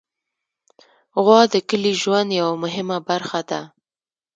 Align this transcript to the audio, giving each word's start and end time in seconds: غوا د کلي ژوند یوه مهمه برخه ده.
غوا 1.23 1.41
د 1.53 1.55
کلي 1.69 1.93
ژوند 2.01 2.29
یوه 2.39 2.55
مهمه 2.63 2.97
برخه 3.09 3.39
ده. 3.49 3.61